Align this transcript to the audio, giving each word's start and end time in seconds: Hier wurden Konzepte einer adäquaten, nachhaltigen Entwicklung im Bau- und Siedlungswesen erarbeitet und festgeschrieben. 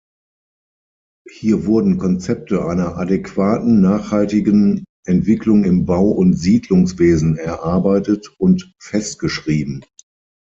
Hier 1.31 1.67
wurden 1.67 1.99
Konzepte 1.99 2.65
einer 2.65 2.97
adäquaten, 2.97 3.81
nachhaltigen 3.81 4.83
Entwicklung 5.05 5.63
im 5.63 5.85
Bau- 5.85 6.09
und 6.09 6.33
Siedlungswesen 6.33 7.37
erarbeitet 7.37 8.33
und 8.39 8.73
festgeschrieben. 8.81 9.85